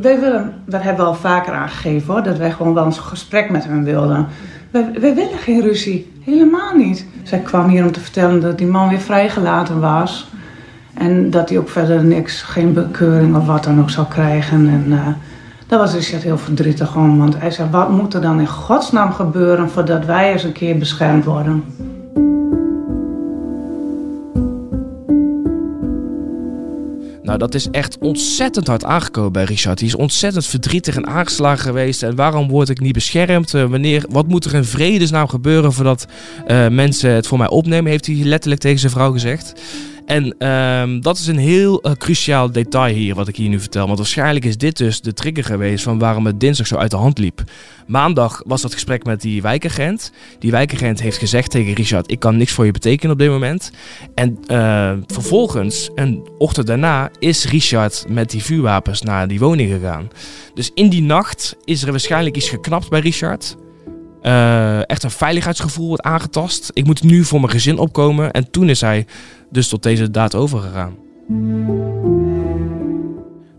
wij 0.01 0.21
willen, 0.21 0.55
dat 0.67 0.83
hebben 0.83 1.05
we 1.05 1.11
al 1.11 1.17
vaker 1.17 1.53
aangegeven 1.53 2.13
hoor... 2.13 2.23
dat 2.23 2.39
wij 2.39 2.51
gewoon 2.51 2.75
wel 2.75 2.85
eens 2.85 2.97
een 2.97 3.03
gesprek 3.03 3.51
met 3.51 3.65
hem 3.65 3.85
wilden. 3.85 4.27
Wij, 4.71 4.93
willen 5.01 5.39
geen 5.39 5.61
ruzie. 5.61 6.13
Helemaal 6.21 6.75
niet. 6.77 7.07
Zij 7.23 7.39
kwam 7.39 7.69
hier 7.69 7.85
om 7.85 7.93
te 7.93 8.01
vertellen 8.01 8.41
dat 8.41 8.59
die 8.59 8.67
man 8.67 8.89
weer 8.89 9.01
vrijgelaten 9.01 9.81
was. 9.81 10.31
En 10.95 11.31
dat 11.31 11.49
hij 11.49 11.59
ook 11.59 11.69
verder 11.69 12.05
niks, 12.05 12.43
geen 12.43 12.73
bekeuring 12.73 13.37
of 13.37 13.47
wat 13.47 13.65
dan 13.65 13.81
ook 13.81 13.91
zou 13.91 14.07
krijgen. 14.07 14.69
En 14.69 14.85
uh, 14.89 15.07
daar 15.67 15.79
was 15.79 15.95
Richard 15.95 16.23
heel 16.23 16.39
verdrietig 16.39 16.97
om. 16.97 17.19
Want 17.19 17.39
hij 17.39 17.51
zei, 17.51 17.71
wat 17.71 17.91
moet 17.91 18.15
er 18.15 18.21
dan 18.21 18.41
in 18.41 18.47
godsnaam 18.47 19.13
gebeuren 19.13 19.71
voordat 19.71 20.05
wij 20.05 20.33
eens 20.33 20.45
een 20.45 20.53
keer 20.53 20.79
beschermd 20.79 21.25
worden? 21.25 21.65
Nou, 27.29 27.41
dat 27.41 27.55
is 27.55 27.71
echt 27.71 27.99
ontzettend 27.99 28.67
hard 28.67 28.85
aangekomen 28.85 29.33
bij 29.33 29.45
Richard. 29.45 29.79
Hij 29.79 29.89
is 29.89 29.95
ontzettend 29.95 30.47
verdrietig 30.47 30.97
en 30.97 31.07
aangeslagen 31.07 31.65
geweest. 31.65 32.03
En 32.03 32.15
waarom 32.15 32.49
word 32.49 32.69
ik 32.69 32.81
niet 32.81 32.93
beschermd? 32.93 33.55
Uh, 33.55 33.65
wanneer, 33.65 34.05
wat 34.11 34.29
moet 34.29 34.45
er 34.45 34.55
in 34.55 34.65
vredesnaam 34.65 35.29
gebeuren 35.29 35.73
voordat 35.73 36.07
uh, 36.47 36.69
mensen 36.69 37.11
het 37.11 37.27
voor 37.27 37.39
mij 37.39 37.49
opnemen? 37.49 37.91
Heeft 37.91 38.07
hij 38.07 38.15
letterlijk 38.15 38.61
tegen 38.61 38.79
zijn 38.79 38.93
vrouw 38.93 39.13
gezegd. 39.13 39.53
En 40.09 40.49
um, 40.49 41.01
dat 41.01 41.19
is 41.19 41.27
een 41.27 41.39
heel 41.39 41.87
uh, 41.87 41.93
cruciaal 41.93 42.53
detail 42.53 42.95
hier, 42.95 43.15
wat 43.15 43.29
ik 43.29 43.37
hier 43.37 43.49
nu 43.49 43.61
vertel. 43.61 43.87
Want 43.87 43.99
waarschijnlijk 43.99 44.45
is 44.45 44.57
dit 44.57 44.77
dus 44.77 45.01
de 45.01 45.13
trigger 45.13 45.45
geweest 45.45 45.85
van 45.85 45.99
waarom 45.99 46.27
het 46.27 46.41
dinsdag 46.41 46.67
zo 46.67 46.77
uit 46.77 46.91
de 46.91 46.97
hand 46.97 47.19
liep. 47.19 47.43
Maandag 47.87 48.43
was 48.47 48.63
dat 48.63 48.73
gesprek 48.73 49.05
met 49.05 49.21
die 49.21 49.43
wijkagent. 49.43 50.13
Die 50.39 50.51
wijkagent 50.51 51.01
heeft 51.01 51.19
gezegd 51.19 51.51
tegen 51.51 51.73
Richard: 51.73 52.11
Ik 52.11 52.19
kan 52.19 52.37
niks 52.37 52.53
voor 52.53 52.65
je 52.65 52.73
betekenen 52.73 53.13
op 53.13 53.19
dit 53.19 53.31
moment. 53.31 53.71
En 54.15 54.39
uh, 54.47 54.93
vervolgens, 55.07 55.91
een 55.95 56.29
ochtend 56.39 56.67
daarna, 56.67 57.11
is 57.19 57.45
Richard 57.45 58.05
met 58.09 58.31
die 58.31 58.43
vuurwapens 58.43 59.03
naar 59.03 59.29
die 59.29 59.39
woning 59.39 59.71
gegaan. 59.71 60.09
Dus 60.55 60.71
in 60.75 60.89
die 60.89 61.03
nacht 61.03 61.57
is 61.65 61.83
er 61.83 61.91
waarschijnlijk 61.91 62.37
iets 62.37 62.49
geknapt 62.49 62.89
bij 62.89 63.01
Richard. 63.01 63.57
Uh, 64.23 64.91
echt 64.91 65.03
een 65.03 65.11
veiligheidsgevoel 65.11 65.87
wordt 65.87 66.03
aangetast. 66.03 66.71
Ik 66.75 66.87
moet 66.87 67.03
nu 67.03 67.25
voor 67.25 67.41
mijn 67.41 67.53
gezin 67.53 67.79
opkomen. 67.79 68.33
En 68.33 68.51
toen 68.51 68.69
is 68.69 68.81
hij 68.81 69.07
dus 69.51 69.69
tot 69.69 69.83
deze 69.83 70.11
daad 70.11 70.35
overgegaan. 70.35 70.97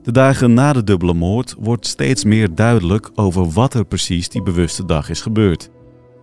De 0.03 0.11
dagen 0.11 0.53
na 0.53 0.73
de 0.73 0.83
dubbele 0.83 1.13
moord 1.13 1.55
wordt 1.59 1.87
steeds 1.87 2.23
meer 2.23 2.55
duidelijk 2.55 3.09
over 3.15 3.49
wat 3.49 3.73
er 3.73 3.85
precies 3.85 4.29
die 4.29 4.43
bewuste 4.43 4.85
dag 4.85 5.09
is 5.09 5.21
gebeurd. 5.21 5.69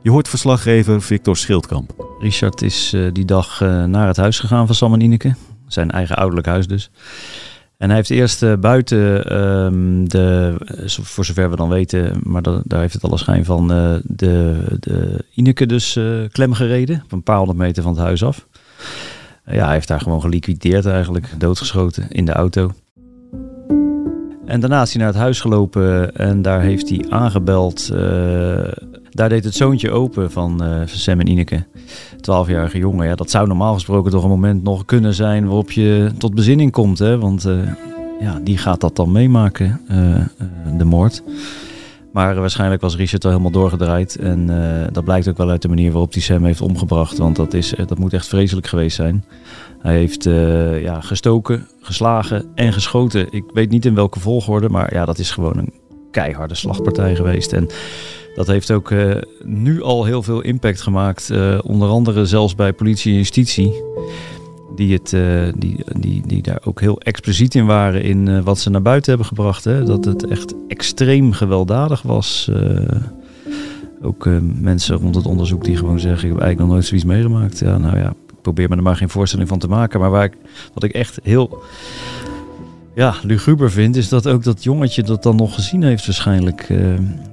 Je 0.02 0.11
hoort 0.11 0.28
verslaggever 0.28 1.02
Victor 1.02 1.37
Schildkamp. 1.37 2.16
Richard 2.19 2.62
is 2.62 2.93
uh, 2.95 3.12
die 3.12 3.25
dag 3.25 3.61
uh, 3.61 3.85
naar 3.85 4.07
het 4.07 4.16
huis 4.16 4.38
gegaan 4.38 4.66
van 4.66 4.75
Sam 4.75 4.93
en 4.93 5.00
Ineke. 5.00 5.35
Zijn 5.66 5.90
eigen 5.90 6.16
ouderlijk 6.16 6.47
huis 6.47 6.66
dus. 6.66 6.90
En 7.78 7.87
hij 7.87 7.97
heeft 7.97 8.11
eerst 8.11 8.42
uh, 8.42 8.54
buiten 8.54 9.37
um, 9.42 10.09
de, 10.09 10.54
voor 10.87 11.25
zover 11.25 11.50
we 11.50 11.56
dan 11.56 11.68
weten, 11.68 12.21
maar 12.23 12.42
daar 12.42 12.80
heeft 12.80 12.92
het 12.92 13.04
alle 13.04 13.18
schijn 13.18 13.45
van, 13.45 13.68
de, 14.04 14.64
de 14.80 15.25
Ineke 15.35 15.66
dus 15.66 15.99
klem 16.33 16.52
gereden. 16.52 17.00
Op 17.04 17.12
een 17.12 17.23
paar 17.23 17.37
honderd 17.37 17.59
meter 17.59 17.83
van 17.83 17.92
het 17.92 18.02
huis 18.02 18.25
af. 18.25 18.47
Ja, 19.47 19.64
hij 19.64 19.75
heeft 19.75 19.88
daar 19.88 20.00
gewoon 20.00 20.21
geliquideerd 20.21 20.87
eigenlijk, 20.87 21.28
doodgeschoten 21.38 22.11
in 22.11 22.25
de 22.25 22.33
auto. 22.33 22.73
En 24.47 24.61
daarna 24.61 24.83
is 24.83 24.92
hij 24.92 25.02
naar 25.02 25.12
het 25.12 25.23
huis 25.23 25.40
gelopen 25.40 26.16
en 26.16 26.42
daar 26.42 26.61
heeft 26.61 26.88
hij 26.88 27.04
aangebeld. 27.09 27.90
Daar 29.16 29.28
deed 29.28 29.44
het 29.44 29.54
zoontje 29.54 29.90
open 29.90 30.30
van 30.30 30.64
uh, 30.64 30.80
Sam 30.85 31.20
en 31.20 31.28
Ineke, 31.28 31.64
12-jarige 32.16 32.78
jongen. 32.78 33.06
Ja, 33.06 33.14
dat 33.14 33.30
zou 33.30 33.46
normaal 33.46 33.75
gesproken 33.75 34.11
toch 34.11 34.23
een 34.23 34.28
moment 34.28 34.62
nog 34.62 34.85
kunnen 34.85 35.14
zijn 35.14 35.44
waarop 35.44 35.70
je 35.70 36.11
tot 36.18 36.35
bezinning 36.35 36.73
komt. 36.73 36.99
Hè? 36.99 37.18
Want 37.18 37.46
uh, 37.46 37.58
ja, 38.20 38.40
die 38.42 38.58
gaat 38.58 38.80
dat 38.80 38.96
dan 38.96 39.12
meemaken, 39.12 39.80
de 40.76 40.85
moord. 40.85 41.23
Maar 42.12 42.35
waarschijnlijk 42.35 42.80
was 42.80 42.96
Richard 42.96 43.25
al 43.25 43.30
helemaal 43.30 43.50
doorgedraaid. 43.50 44.16
En 44.16 44.46
dat 44.92 45.04
blijkt 45.04 45.28
ook 45.28 45.37
wel 45.37 45.50
uit 45.50 45.62
de 45.62 45.68
manier 45.68 45.92
waarop 45.92 46.12
hij 46.12 46.23
Sam 46.23 46.44
heeft 46.44 46.61
omgebracht. 46.61 47.18
Want 47.18 47.37
dat, 47.37 47.54
is, 47.54 47.75
dat 47.87 47.99
moet 47.99 48.12
echt 48.12 48.26
vreselijk 48.26 48.66
geweest 48.66 48.96
zijn. 48.96 49.25
Hij 49.78 49.94
heeft 49.94 50.25
ja, 50.82 51.00
gestoken, 51.00 51.66
geslagen 51.80 52.44
en 52.54 52.73
geschoten. 52.73 53.26
Ik 53.30 53.44
weet 53.52 53.70
niet 53.70 53.85
in 53.85 53.94
welke 53.94 54.20
volgorde, 54.20 54.68
maar 54.68 54.94
ja, 54.94 55.04
dat 55.04 55.18
is 55.18 55.30
gewoon 55.30 55.58
een 55.58 55.73
keiharde 56.11 56.54
slagpartij 56.54 57.16
geweest. 57.16 57.52
En 57.52 57.68
dat 58.37 58.47
heeft 58.47 58.71
ook 58.71 58.90
uh, 58.90 59.14
nu 59.45 59.83
al 59.83 60.05
heel 60.05 60.23
veel 60.23 60.40
impact 60.40 60.81
gemaakt. 60.81 61.31
onder 61.62 61.88
andere 61.88 62.26
zelfs 62.26 62.55
bij 62.55 62.73
politie 62.73 63.12
en 63.12 63.19
justitie 63.19 63.83
die, 64.75 64.93
het, 64.93 65.12
uh, 65.12 65.52
die, 65.57 65.85
die, 65.99 66.23
die 66.26 66.43
daar 66.43 66.61
ook 66.64 66.81
heel 66.81 67.00
expliciet 67.00 67.55
in 67.55 67.66
waren 67.66 68.02
in 68.02 68.43
wat 68.43 68.59
ze 68.59 68.71
naar 68.71 68.83
buiten 68.83 69.09
hebben 69.09 69.26
gebracht. 69.26 69.64
Hè? 69.64 69.85
Dat 69.85 70.05
het 70.05 70.26
echt 70.26 70.55
extreem 70.69 71.33
gewelddadig 71.33 72.02
was. 72.02 72.50
Ook 74.02 74.28
mensen 74.61 74.97
rond 74.97 75.14
het 75.14 75.26
onderzoek 75.26 75.64
die 75.64 75.76
gewoon 75.76 76.00
zeggen: 76.00 76.28
Ik 76.28 76.35
heb 76.35 76.40
eigenlijk 76.40 76.59
nog 76.59 76.69
nooit 76.69 76.85
zoiets 76.85 77.07
meegemaakt. 77.07 77.59
Ja, 77.59 77.78
nou 77.78 77.99
ja, 77.99 78.09
ik 78.09 78.40
probeer 78.43 78.69
me 78.69 78.76
er 78.76 78.83
maar 78.83 78.97
geen 78.97 79.09
voorstelling 79.09 79.49
van 79.49 79.59
te 79.59 79.69
maken. 79.69 80.00
Maar 80.00 80.11
waar 80.11 80.25
ik, 80.25 80.37
wat 80.75 80.83
ik 80.83 80.93
echt 80.93 81.19
heel 81.23 81.62
ja, 82.96 83.14
luguber 83.22 83.70
vind, 83.70 83.96
is 83.96 84.08
dat 84.08 84.28
ook 84.28 84.42
dat 84.42 84.64
jongetje 84.64 85.02
dat 85.02 85.22
dan 85.22 85.36
nog 85.36 85.54
gezien 85.54 85.82
heeft 85.82 86.06
waarschijnlijk. 86.06 86.68
Uh, 86.68 86.78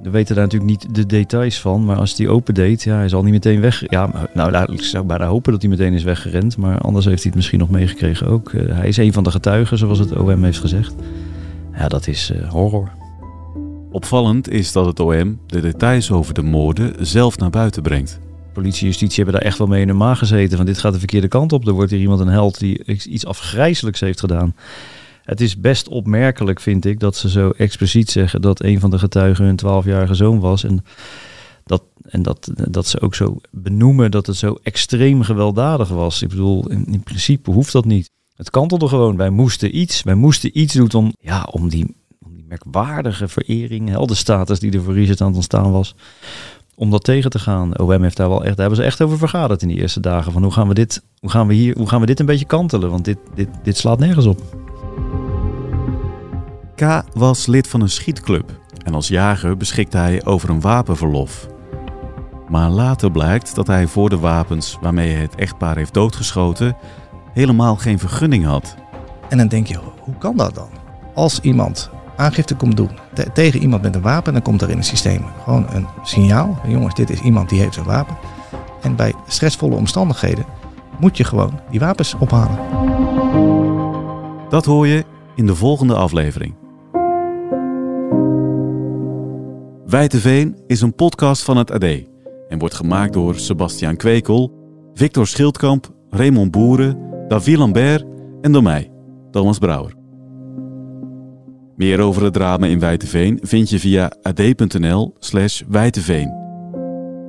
we 0.02 0.10
weten 0.10 0.34
daar 0.34 0.44
natuurlijk 0.44 0.70
niet 0.70 0.94
de 0.94 1.06
details 1.06 1.60
van, 1.60 1.84
maar 1.84 1.96
als 1.96 2.14
die 2.14 2.28
open 2.28 2.54
deed, 2.54 2.82
ja, 2.82 2.96
hij 2.96 3.08
zal 3.08 3.22
niet 3.22 3.32
meteen 3.32 3.60
weg... 3.60 3.90
Ja, 3.90 4.28
nou, 4.34 4.72
ik 4.72 4.82
zou 4.82 5.04
bijna 5.04 5.26
hopen 5.26 5.52
dat 5.52 5.60
hij 5.60 5.70
meteen 5.70 5.92
is 5.92 6.02
weggerend, 6.02 6.56
maar 6.56 6.78
anders 6.78 7.04
heeft 7.04 7.16
hij 7.16 7.26
het 7.26 7.34
misschien 7.34 7.58
nog 7.58 7.70
meegekregen 7.70 8.26
ook. 8.26 8.52
Uh, 8.52 8.76
hij 8.76 8.88
is 8.88 8.96
een 8.96 9.12
van 9.12 9.24
de 9.24 9.30
getuigen, 9.30 9.78
zoals 9.78 9.98
het 9.98 10.16
OM 10.16 10.44
heeft 10.44 10.58
gezegd. 10.58 10.94
Ja, 11.76 11.88
dat 11.88 12.06
is 12.06 12.30
uh, 12.30 12.50
horror. 12.50 12.90
Opvallend 13.90 14.50
is 14.50 14.72
dat 14.72 14.86
het 14.86 15.00
OM 15.00 15.38
de 15.46 15.60
details 15.60 16.10
over 16.10 16.34
de 16.34 16.42
moorden 16.42 17.06
zelf 17.06 17.38
naar 17.38 17.50
buiten 17.50 17.82
brengt. 17.82 18.18
Politie 18.52 18.80
en 18.80 18.86
justitie 18.86 19.22
hebben 19.22 19.40
daar 19.40 19.48
echt 19.50 19.58
wel 19.58 19.66
mee 19.66 19.80
in 19.80 19.86
de 19.86 19.92
maag 19.92 20.18
gezeten, 20.18 20.56
van 20.56 20.66
dit 20.66 20.78
gaat 20.78 20.92
de 20.92 20.98
verkeerde 20.98 21.28
kant 21.28 21.52
op. 21.52 21.66
Er 21.66 21.72
wordt 21.72 21.90
hier 21.90 22.00
iemand 22.00 22.20
een 22.20 22.28
held 22.28 22.58
die 22.58 22.84
iets 22.84 23.26
afgrijzelijks 23.26 24.00
heeft 24.00 24.20
gedaan. 24.20 24.54
Het 25.24 25.40
is 25.40 25.60
best 25.60 25.88
opmerkelijk, 25.88 26.60
vind 26.60 26.84
ik, 26.84 27.00
dat 27.00 27.16
ze 27.16 27.30
zo 27.30 27.50
expliciet 27.50 28.10
zeggen 28.10 28.40
dat 28.40 28.62
een 28.62 28.80
van 28.80 28.90
de 28.90 28.98
getuigen 28.98 29.44
hun 29.44 29.60
12-jarige 29.64 30.14
zoon 30.14 30.40
was. 30.40 30.64
En, 30.64 30.84
dat, 31.64 31.82
en 32.02 32.22
dat, 32.22 32.50
dat 32.54 32.86
ze 32.86 33.00
ook 33.00 33.14
zo 33.14 33.36
benoemen 33.50 34.10
dat 34.10 34.26
het 34.26 34.36
zo 34.36 34.58
extreem 34.62 35.22
gewelddadig 35.22 35.88
was. 35.88 36.22
Ik 36.22 36.28
bedoel, 36.28 36.70
in, 36.70 36.86
in 36.86 37.02
principe 37.02 37.50
hoeft 37.50 37.72
dat 37.72 37.84
niet. 37.84 38.10
Het 38.36 38.50
kantelde 38.50 38.88
gewoon. 38.88 39.16
Wij 39.16 39.30
moesten 39.30 39.78
iets. 39.78 40.02
Wij 40.02 40.14
moesten 40.14 40.58
iets 40.58 40.74
doen 40.74 40.92
om, 40.92 41.14
ja, 41.20 41.48
om, 41.50 41.68
die, 41.68 41.96
om 42.26 42.34
die 42.34 42.44
merkwaardige 42.48 43.28
verering, 43.28 43.88
heldenstatus 43.88 44.58
die 44.58 44.72
er 44.72 44.82
voor 44.82 44.94
Richard 44.94 45.20
aan 45.20 45.26
het 45.26 45.36
ontstaan 45.36 45.72
was, 45.72 45.94
om 46.74 46.90
dat 46.90 47.04
tegen 47.04 47.30
te 47.30 47.38
gaan. 47.38 47.78
OM 47.78 48.02
heeft 48.02 48.16
daar 48.16 48.28
wel 48.28 48.44
echt, 48.44 48.56
daar 48.56 48.66
hebben 48.66 48.76
ze 48.76 48.90
echt 48.90 49.02
over 49.02 49.18
vergaderd 49.18 49.62
in 49.62 49.68
die 49.68 49.80
eerste 49.80 50.00
dagen. 50.00 50.32
Van 50.32 50.42
hoe 50.42 50.52
gaan 50.52 50.68
we 50.68 50.74
dit, 50.74 51.02
hoe 51.18 51.30
gaan 51.30 51.46
we 51.46 51.54
hier, 51.54 51.76
hoe 51.76 51.88
gaan 51.88 52.00
we 52.00 52.06
dit 52.06 52.20
een 52.20 52.26
beetje 52.26 52.46
kantelen? 52.46 52.90
Want 52.90 53.04
dit, 53.04 53.18
dit, 53.34 53.48
dit 53.62 53.76
slaat 53.76 53.98
nergens 53.98 54.26
op. 54.26 54.42
K 56.74 57.02
was 57.12 57.46
lid 57.46 57.68
van 57.68 57.80
een 57.80 57.88
schietclub 57.88 58.60
en 58.84 58.94
als 58.94 59.08
jager 59.08 59.56
beschikte 59.56 59.96
hij 59.96 60.24
over 60.24 60.50
een 60.50 60.60
wapenverlof. 60.60 61.46
Maar 62.48 62.68
later 62.68 63.10
blijkt 63.10 63.54
dat 63.54 63.66
hij 63.66 63.86
voor 63.86 64.08
de 64.08 64.18
wapens 64.18 64.78
waarmee 64.80 65.12
hij 65.12 65.22
het 65.22 65.34
echtpaar 65.34 65.76
heeft 65.76 65.94
doodgeschoten 65.94 66.76
helemaal 67.32 67.76
geen 67.76 67.98
vergunning 67.98 68.44
had. 68.44 68.74
En 69.28 69.38
dan 69.38 69.48
denk 69.48 69.66
je, 69.66 69.78
hoe 70.00 70.18
kan 70.18 70.36
dat 70.36 70.54
dan? 70.54 70.68
Als 71.14 71.40
iemand 71.40 71.90
aangifte 72.16 72.54
komt 72.54 72.76
doen 72.76 72.90
te 73.14 73.32
tegen 73.32 73.60
iemand 73.60 73.82
met 73.82 73.94
een 73.94 74.02
wapen, 74.02 74.32
dan 74.32 74.42
komt 74.42 74.62
er 74.62 74.70
in 74.70 74.76
het 74.76 74.86
systeem 74.86 75.24
gewoon 75.44 75.66
een 75.70 75.86
signaal. 76.02 76.58
Jongens, 76.68 76.94
dit 76.94 77.10
is 77.10 77.20
iemand 77.20 77.48
die 77.48 77.60
heeft 77.60 77.76
een 77.76 77.84
wapen. 77.84 78.16
En 78.80 78.96
bij 78.96 79.14
stressvolle 79.26 79.74
omstandigheden 79.74 80.44
moet 80.98 81.16
je 81.16 81.24
gewoon 81.24 81.60
die 81.70 81.80
wapens 81.80 82.14
ophalen. 82.18 82.58
Dat 84.48 84.64
hoor 84.64 84.86
je 84.86 85.04
in 85.34 85.46
de 85.46 85.54
volgende 85.54 85.94
aflevering. 85.94 86.63
Wijteveen 89.94 90.56
is 90.66 90.80
een 90.80 90.94
podcast 90.94 91.42
van 91.42 91.56
het 91.56 91.70
AD 91.70 91.84
en 92.48 92.58
wordt 92.58 92.74
gemaakt 92.74 93.12
door 93.12 93.34
Sebastiaan 93.34 93.96
Kwekel, 93.96 94.52
Victor 94.94 95.26
Schildkamp, 95.26 95.92
Raymond 96.10 96.50
Boeren, 96.50 96.98
David 97.28 97.56
Lambert 97.56 98.04
en 98.40 98.52
door 98.52 98.62
mij, 98.62 98.90
Thomas 99.30 99.58
Brouwer. 99.58 99.94
Meer 101.76 102.00
over 102.00 102.22
het 102.22 102.32
drama 102.32 102.66
in 102.66 102.78
Wijteveen 102.78 103.38
vind 103.42 103.70
je 103.70 103.78
via 103.78 104.12
ad.nl 104.22 105.14
slash 105.18 105.62
Wijteveen. 105.68 106.32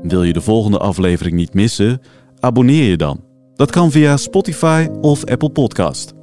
Wil 0.02 0.24
je 0.24 0.34
de 0.34 0.42
volgende 0.42 0.78
aflevering 0.78 1.36
niet 1.36 1.54
missen? 1.54 2.02
Abonneer 2.40 2.90
je 2.90 2.98
dan 2.98 3.24
Dat 3.56 3.72
kan 3.72 3.92
via 3.92 4.18
Spotify 4.18 4.88
of 5.02 5.26
Apple 5.26 5.50
Podcast. 5.50 6.15